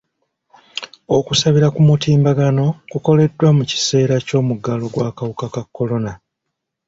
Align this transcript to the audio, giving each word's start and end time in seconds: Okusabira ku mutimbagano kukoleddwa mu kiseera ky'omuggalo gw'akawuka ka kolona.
Okusabira 1.17 1.67
ku 1.73 1.79
mutimbagano 1.87 2.65
kukoleddwa 2.91 3.47
mu 3.57 3.63
kiseera 3.71 4.15
ky'omuggalo 4.27 4.85
gw'akawuka 4.93 5.45
ka 5.53 5.61
kolona. 5.75 6.11